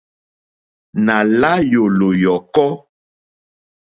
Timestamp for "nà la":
1.05-1.51